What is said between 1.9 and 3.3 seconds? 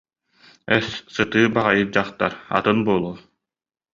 дьахтар, атын буолуо